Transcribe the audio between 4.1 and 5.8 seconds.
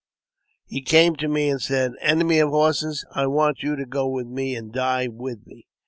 me and die with me.